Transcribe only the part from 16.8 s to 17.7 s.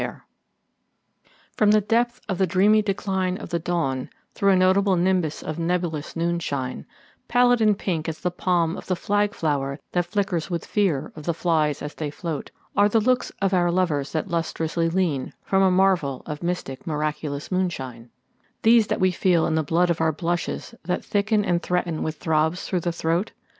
miraculous